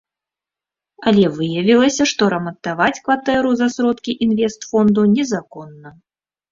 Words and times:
Але 1.11 1.25
выявілася, 1.35 2.03
што 2.13 2.31
рамантаваць 2.35 2.99
кватэру 3.05 3.49
за 3.61 3.67
сродкі 3.75 4.19
інвестфонду 4.29 5.01
незаконна. 5.17 5.89